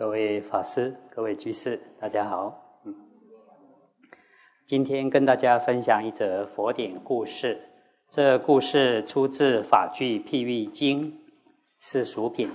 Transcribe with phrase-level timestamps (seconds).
[0.00, 2.80] 各位法师、各位居士，大家好。
[2.86, 2.94] 嗯，
[4.64, 7.60] 今天跟大家分享一则佛典故事。
[8.08, 11.12] 这故事出自《法句譬喻经》
[11.78, 12.48] 是属品，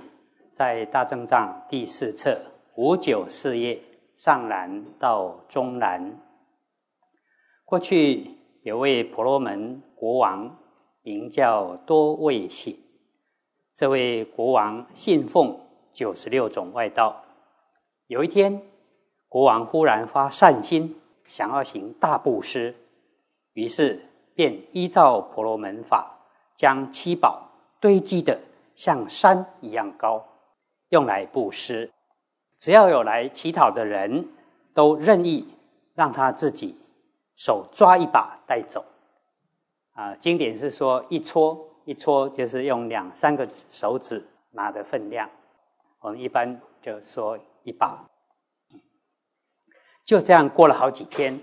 [0.52, 2.42] 在大正藏第四册
[2.78, 3.80] 五九四页
[4.16, 6.20] 上南到中南。
[7.64, 8.26] 过去
[8.64, 10.58] 有位婆罗门国王，
[11.04, 12.80] 名叫多位喜。
[13.76, 15.60] 这位国王信奉
[15.94, 17.22] 九十六种外道。
[18.08, 18.62] 有一天，
[19.28, 22.76] 国王忽然发善心，想要行大布施，
[23.54, 24.00] 于是
[24.36, 26.16] 便依照婆罗门法，
[26.56, 27.50] 将七宝
[27.80, 28.40] 堆积的
[28.76, 30.24] 像山一样高，
[30.90, 31.92] 用来布施。
[32.60, 34.30] 只要有来乞讨的人，
[34.76, 35.48] 都任意
[35.96, 36.78] 让他自己
[37.36, 38.86] 手抓一把带走。
[39.94, 45.28] 啊，经典是说一撮一撮，就是用两三个手指拿的分量。
[46.02, 47.40] 我们一般就说。
[47.66, 48.08] 一把，
[50.06, 51.42] 就这样过了好几天，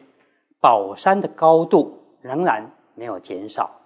[0.60, 3.80] 宝山的高度仍然没有减少。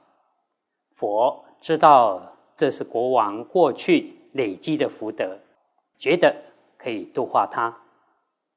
[0.95, 5.39] 佛知道这是国王过去累积的福德，
[5.97, 6.37] 觉得
[6.77, 7.81] 可以度化他，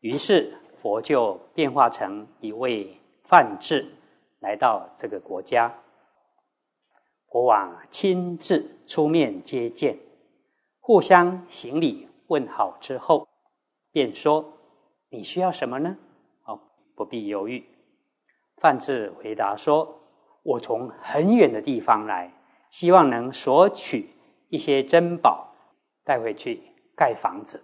[0.01, 3.89] 于是佛就变化成一位梵志，
[4.39, 5.73] 来到这个国家。
[7.25, 9.97] 国王亲自出面接见，
[10.81, 13.28] 互相行礼问好之后。
[13.99, 14.53] 便说
[15.11, 15.97] ：“你需要什么呢？
[16.45, 16.57] 哦，
[16.95, 17.67] 不必犹豫。”
[18.55, 19.99] 范志回答说
[20.41, 22.31] ：“我从很远的地方来，
[22.69, 24.15] 希望能索取
[24.47, 25.53] 一些珍宝，
[26.05, 26.63] 带回去
[26.95, 27.61] 盖房子。”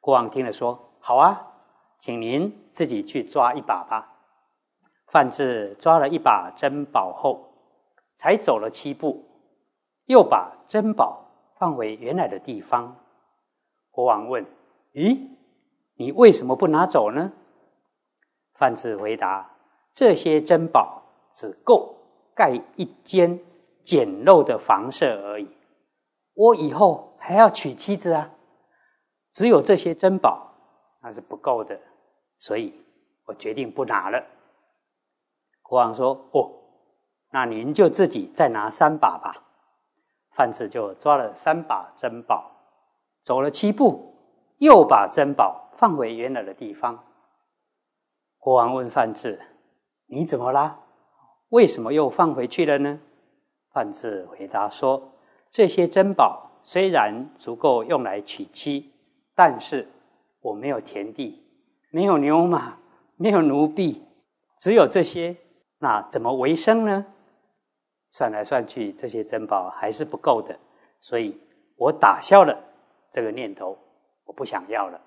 [0.00, 1.48] 国王听了说：“好啊，
[1.98, 4.08] 请您自己去抓一把吧。”
[5.10, 7.54] 范志抓了一把珍宝后，
[8.14, 9.24] 才走了七步，
[10.04, 11.24] 又把珍宝
[11.58, 12.96] 放回原来的地方。
[13.90, 14.46] 国王问。
[14.92, 15.28] 咦，
[15.94, 17.32] 你为什么不拿走呢？
[18.54, 19.56] 范子回答
[19.92, 21.96] ：“这些珍宝只够
[22.34, 23.40] 盖一间
[23.82, 25.48] 简陋的房舍而已，
[26.34, 28.30] 我以后还要娶妻子啊！
[29.32, 30.52] 只有这些珍宝
[31.02, 31.80] 那是不够的，
[32.38, 32.84] 所以
[33.24, 34.22] 我决定不拿了。”
[35.62, 36.52] 国王说：“哦，
[37.30, 39.42] 那您就自己再拿三把吧。”
[40.36, 42.50] 范子就抓了三把珍宝，
[43.22, 44.11] 走了七步。
[44.62, 47.04] 又把珍宝放回原来的地方。
[48.38, 49.40] 国王问范志
[50.06, 50.78] ：“你怎么啦？
[51.48, 53.00] 为什么又放回去了呢？”
[53.74, 55.14] 范志回答说
[55.50, 58.92] ：“这些珍宝虽然足够用来娶妻，
[59.34, 59.88] 但是
[60.40, 61.42] 我没有田地，
[61.90, 62.78] 没有牛马，
[63.16, 64.00] 没有奴婢，
[64.58, 65.36] 只有这些，
[65.80, 67.04] 那怎么为生呢？
[68.10, 70.56] 算来算去，这些珍宝还是不够的，
[71.00, 71.40] 所以
[71.74, 72.56] 我打消了
[73.10, 73.76] 这个念头。”
[74.34, 75.00] 不想要了。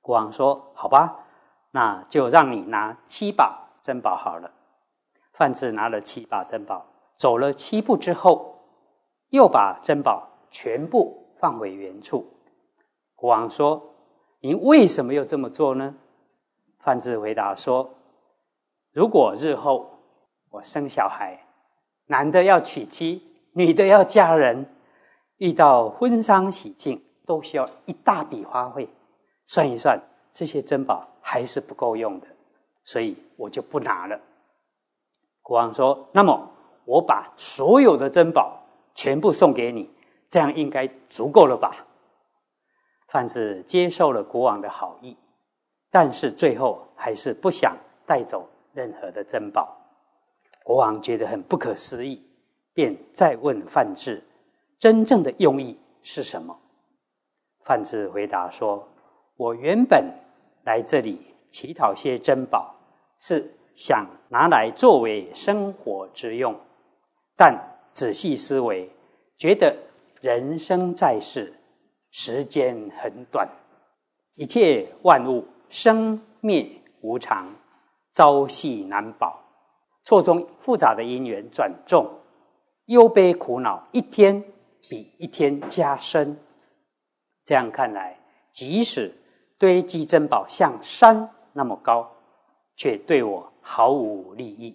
[0.00, 1.26] 国王说：“好吧，
[1.70, 4.50] 那就让你拿七把珍宝好了。”
[5.32, 8.60] 范志拿了七把珍宝，走了七步之后，
[9.30, 12.24] 又把珍宝全部放回原处。
[13.16, 13.94] 国王说
[14.40, 15.94] ：“您为什么要这么做呢？”
[16.78, 17.94] 范志回答说
[18.92, 19.98] ：“如果日后
[20.50, 21.46] 我生小孩，
[22.06, 23.22] 男的要娶妻，
[23.54, 24.66] 女的要嫁人，
[25.38, 28.88] 遇到婚丧喜庆。”都需要一大笔花费，
[29.46, 32.26] 算一算，这些珍宝还是不够用的，
[32.84, 34.20] 所以我就不拿了。
[35.42, 36.50] 国王说：“那么
[36.84, 38.62] 我把所有的珍宝
[38.94, 39.90] 全部送给你，
[40.28, 41.86] 这样应该足够了吧？”
[43.08, 45.16] 范志接受了国王的好意，
[45.90, 49.76] 但是最后还是不想带走任何的珍宝。
[50.64, 52.22] 国王觉得很不可思议，
[52.72, 54.22] 便再问范志
[54.80, 56.58] ：“真正的用意是什么？”
[57.64, 58.86] 范志回答说
[59.36, 60.04] ：“我原本
[60.64, 62.74] 来这里乞讨些珍宝，
[63.18, 66.54] 是想拿来作为生活之用。
[67.36, 67.58] 但
[67.90, 68.90] 仔细思维，
[69.38, 69.74] 觉得
[70.20, 71.54] 人生在世，
[72.10, 73.48] 时间很短，
[74.34, 76.68] 一切万物生灭
[77.00, 77.48] 无常，
[78.12, 79.40] 朝夕难保，
[80.04, 82.06] 错综复杂的因缘转重，
[82.86, 84.44] 忧悲苦恼一天
[84.86, 86.38] 比一天加深。”
[87.44, 88.18] 这样看来，
[88.50, 89.14] 即使
[89.58, 92.10] 堆积珍宝像山那么高，
[92.74, 94.74] 却对我毫无利益。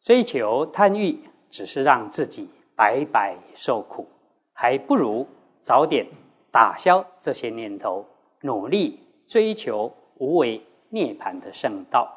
[0.00, 4.08] 追求贪欲，只是让自己白白受苦，
[4.54, 5.26] 还不如
[5.60, 6.06] 早点
[6.50, 8.06] 打消这些念头，
[8.40, 12.10] 努力追求无为涅槃的圣道。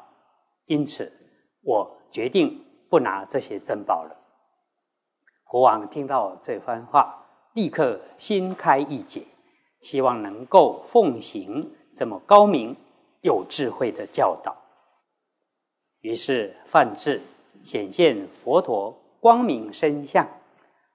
[0.64, 1.12] 因此，
[1.62, 4.16] 我决定不拿这些珍宝了。
[5.44, 7.22] 国王听到这番话。
[7.56, 9.22] 立刻心开意解，
[9.80, 12.76] 希望能够奉行这么高明、
[13.22, 14.54] 有智慧的教导。
[16.00, 17.22] 于是范志
[17.64, 20.28] 显现佛陀光明身相，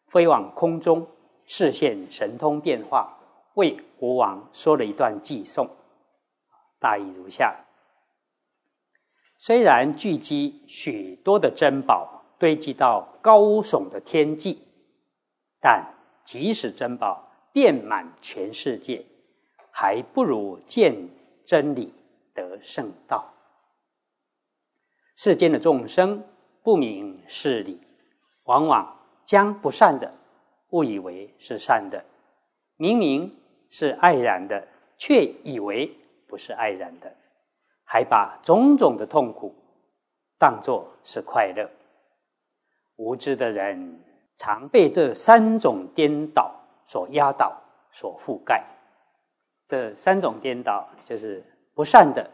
[0.05, 1.07] 飞往空中，
[1.45, 3.17] 视现神通变化，
[3.55, 5.67] 为国王说了一段偈颂，
[6.79, 7.55] 大意如下。
[9.35, 14.61] 虽然聚集许多的珍宝，堆积到高耸的天际，
[15.59, 15.97] 但
[16.31, 19.03] 即使珍宝遍满全世界，
[19.69, 20.95] 还不如见
[21.43, 21.93] 真理
[22.33, 23.33] 得圣道。
[25.13, 26.23] 世间的众生
[26.63, 27.81] 不明事理，
[28.45, 30.13] 往往将不善的
[30.69, 32.05] 误以为是善的，
[32.77, 33.37] 明明
[33.69, 34.65] 是爱然的，
[34.97, 35.93] 却以为
[36.29, 37.13] 不是爱然的。
[37.83, 39.53] 还把种种的痛苦
[40.37, 41.69] 当作是快乐，
[42.95, 44.01] 无知的人
[44.41, 46.51] 常被这三种颠倒
[46.83, 47.61] 所压倒、
[47.91, 48.65] 所覆盖。
[49.67, 51.43] 这三种颠倒就是
[51.75, 52.27] 不善的，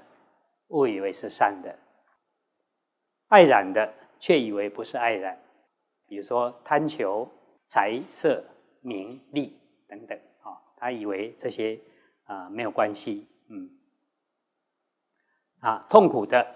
[0.70, 1.70] 误以为是善的；
[3.28, 5.38] 爱染的，却以为不是爱染。
[6.08, 7.30] 比如说贪求
[7.68, 8.42] 财色
[8.80, 9.60] 名利
[9.90, 11.78] 等等啊，他以为这些
[12.24, 13.70] 啊没有关系，嗯。
[15.60, 16.56] 啊，痛苦的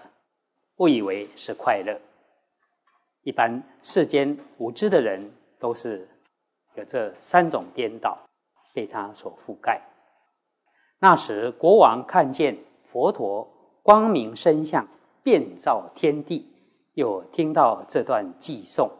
[0.76, 2.00] 误以为是快乐。
[3.20, 5.30] 一般世间无知的人
[5.62, 6.08] 都是
[6.74, 8.18] 有这三种颠倒，
[8.74, 9.80] 被他所覆盖。
[10.98, 13.48] 那时国王看见佛陀
[13.80, 14.88] 光明身相，
[15.22, 16.52] 遍照天地，
[16.94, 18.90] 又听到这段偈颂，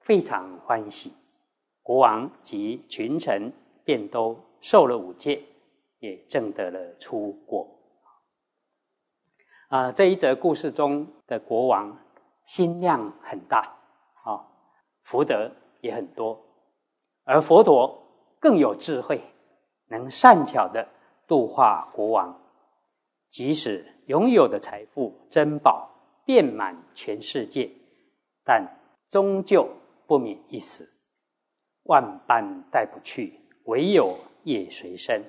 [0.00, 1.12] 非常欢喜。
[1.82, 3.52] 国王及群臣
[3.84, 5.42] 便都受了五戒，
[5.98, 7.66] 也证得了出国。
[9.70, 11.98] 啊，这一则故事中的国王
[12.46, 13.74] 心量很大，
[14.22, 14.46] 啊，
[15.02, 15.50] 福德
[15.82, 16.42] 也很多，
[17.24, 18.02] 而佛陀
[18.40, 19.20] 更有智慧，
[19.88, 20.88] 能善巧的
[21.28, 22.40] 度化国王。
[23.28, 25.90] 即使拥有的财富珍宝
[26.24, 27.70] 遍满全世界，
[28.42, 28.66] 但
[29.10, 29.68] 终究
[30.06, 30.88] 不免一死，
[31.82, 35.22] 万般带不去，唯有业随身。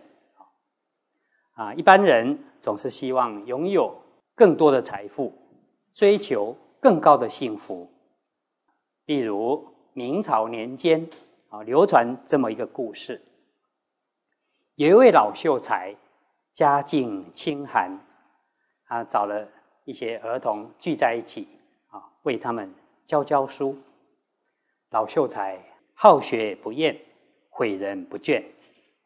[1.55, 3.99] 啊，一般人总是希望拥有。
[4.35, 5.31] 更多的财富，
[5.93, 7.87] 追求更高的幸福。
[9.05, 11.07] 例如明朝年间
[11.49, 13.21] 啊，流传这么一个故事：
[14.75, 15.95] 有一位老秀才，
[16.51, 17.99] 家境清寒，
[18.87, 19.47] 他找了
[19.85, 21.47] 一些儿童聚在一起
[21.89, 22.73] 啊，为他们
[23.05, 23.77] 教教书。
[24.89, 25.59] 老秀才
[25.93, 26.99] 好学不厌，
[27.51, 28.43] 诲人不倦，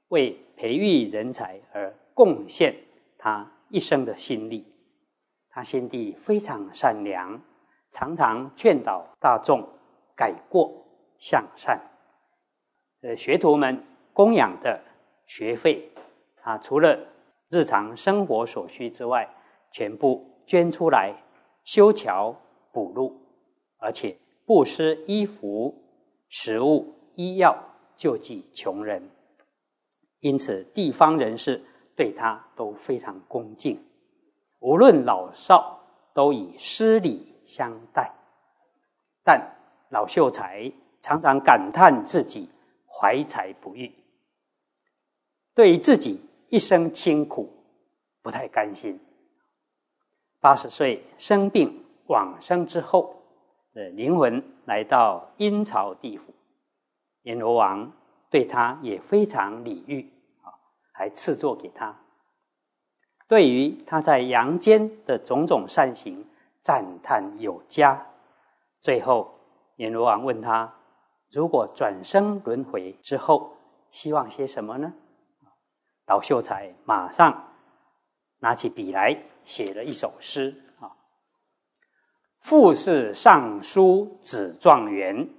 [0.07, 2.73] 为培育人才而贡献
[3.17, 4.65] 他一生的心力。
[5.49, 7.41] 他心地非常善良，
[7.91, 9.67] 常常劝导大众
[10.17, 10.85] 改过
[11.17, 11.79] 向善。
[13.01, 13.81] 呃，学徒们
[14.11, 14.81] 供养的
[15.25, 15.91] 学费，
[16.41, 16.99] 啊，除了
[17.49, 19.29] 日常生活所需之外，
[19.71, 21.13] 全部捐出来
[21.63, 22.35] 修桥
[22.73, 23.21] 补路，
[23.77, 25.75] 而且布施衣服、
[26.27, 27.55] 食物、医药，
[27.95, 29.09] 救济穷人。
[30.19, 31.63] 因此，地方人士
[31.95, 33.79] 对他都非常恭敬。
[34.59, 35.79] 无论老少，
[36.15, 38.11] 都以施礼相待。
[39.23, 39.56] 但
[39.89, 42.49] 老秀才常常感叹自己
[42.85, 43.93] 怀才不遇，
[45.53, 47.49] 对于自己一生清苦
[48.21, 48.99] 不太甘心。
[50.39, 53.21] 八十岁生病往生之后，
[53.73, 56.33] 的灵魂来到阴曹地府，
[57.23, 57.91] 阎罗王
[58.29, 60.11] 对他也非常礼遇
[60.43, 60.53] 啊，
[60.93, 61.95] 还赐座给他。
[63.27, 66.25] 对于他在阳间的种种善行
[66.61, 68.07] 赞叹有加，
[68.79, 69.36] 最后
[69.77, 70.75] 阎罗王问他：
[71.31, 73.57] 如果转生轮回之后，
[73.89, 74.93] 希望些什么呢？
[76.05, 77.53] 老秀才马上
[78.39, 80.95] 拿起笔来写了一首诗啊：
[82.39, 85.29] 父是尚书子状元，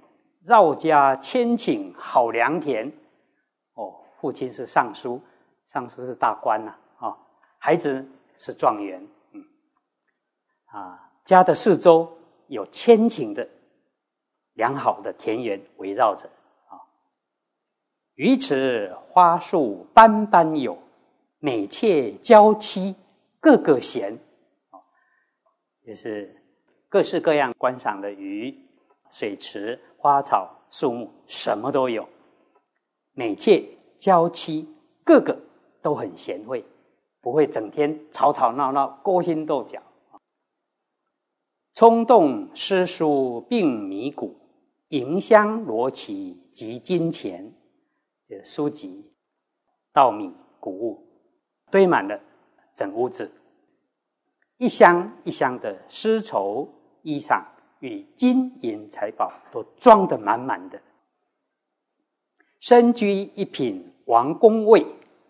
[0.43, 2.91] 绕家千顷好良田。
[3.73, 5.21] 哦，父亲是尚书，
[5.65, 6.75] 尚书是大官呐。
[6.99, 7.17] 啊
[7.61, 9.43] 孩子是状元，嗯，
[10.67, 12.17] 啊，家的四周
[12.47, 13.45] 有千顷的
[14.59, 16.27] 良好的田园围绕着，
[16.67, 16.83] 啊，
[18.15, 20.77] 鱼池花树斑斑有，
[21.39, 22.93] 美妾娇妻
[23.39, 24.19] 个个贤，
[24.69, 24.83] 啊，
[25.87, 26.43] 就是
[26.89, 28.53] 各式各样观赏的鱼、
[29.09, 32.09] 水池、花草、树木，什么都有，
[33.13, 33.63] 美妾
[33.97, 34.67] 娇妻
[35.05, 35.39] 个个
[35.81, 36.65] 都很贤惠。
[37.21, 39.81] 不会整天吵吵闹闹、勾心斗角，
[41.73, 44.38] 冲动诗书并迷谷，
[44.89, 47.53] 迎香罗绮及金钱，
[48.27, 49.13] 这书籍、
[49.93, 51.07] 稻米谷物，
[51.69, 52.19] 堆满了
[52.73, 53.31] 整屋子，
[54.57, 56.67] 一箱一箱的丝绸
[57.03, 57.43] 衣裳
[57.79, 60.81] 与金银财宝都装得满满的。
[62.59, 64.85] 身居一品王公位，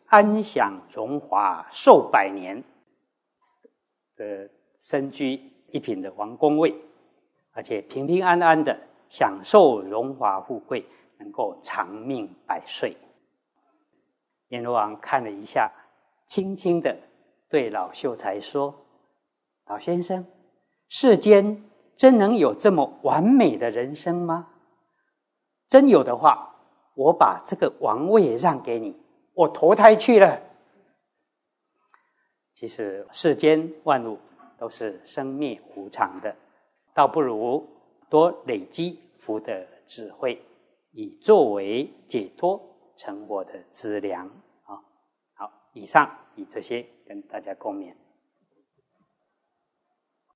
[0.06, 2.64] 安享荣华寿百年。
[4.16, 4.50] 的
[4.80, 5.40] 身居
[5.72, 6.76] 一品的王公位，
[7.52, 10.86] 而且平平安安的享受荣华富贵，
[11.18, 12.96] 能够长命百岁。
[14.50, 15.72] 阎罗王看了一下，
[16.28, 16.98] 轻轻的
[17.50, 18.74] 对老秀才说
[19.68, 20.26] ：“老先生，
[20.88, 21.64] 世间
[21.96, 24.48] 真能有这么完美的人生吗？
[25.68, 26.56] 真有的话，
[26.96, 28.96] 我把这个王位让给你，
[29.34, 30.42] 我投胎去了。
[32.56, 34.18] 其实世间万物
[34.58, 36.36] 都是生灭无常的，
[36.94, 37.68] 倒不如
[38.10, 40.42] 多累积福的智慧，
[40.92, 42.66] 以作为解脱。”
[43.00, 44.28] 成果的资粮
[44.64, 44.76] 啊，
[45.34, 47.96] 好，以上以这些跟大家共勉。